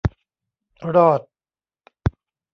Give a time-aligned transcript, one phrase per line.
[0.83, 1.21] รอด